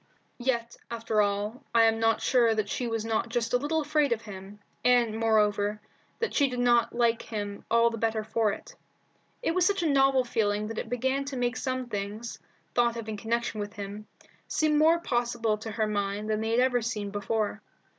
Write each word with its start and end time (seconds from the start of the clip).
Yet, 0.39 0.77
after 0.89 1.21
all, 1.21 1.61
I 1.75 1.83
am 1.83 1.99
not 1.99 2.23
sure 2.23 2.55
that 2.55 2.69
she 2.69 2.87
was 2.87 3.05
not 3.05 3.29
just 3.29 3.53
a 3.53 3.57
little 3.59 3.81
afraid 3.81 4.11
of 4.11 4.23
him, 4.23 4.57
and, 4.83 5.15
moreover, 5.15 5.79
that 6.17 6.33
she 6.33 6.49
did 6.49 6.57
not 6.59 6.95
like 6.95 7.21
him 7.21 7.63
all 7.69 7.91
the 7.91 7.99
better 7.99 8.23
for 8.23 8.51
it. 8.51 8.73
It 9.43 9.53
was 9.53 9.63
such 9.63 9.83
a 9.83 9.87
novel 9.87 10.23
feeling 10.23 10.65
that 10.69 10.79
it 10.79 10.89
began 10.89 11.25
to 11.25 11.37
make 11.37 11.55
some 11.55 11.85
things, 11.85 12.39
thought 12.73 12.97
of 12.97 13.09
in 13.09 13.15
connection 13.17 13.59
with 13.59 13.73
him, 13.73 14.07
seem 14.47 14.75
more 14.79 14.97
possible 14.99 15.55
to 15.59 15.69
her 15.69 15.85
mind 15.85 16.31
than 16.31 16.41
they 16.41 16.49
had 16.49 16.61
ever 16.61 16.81
seemed 16.81 17.11
before. 17.11 17.61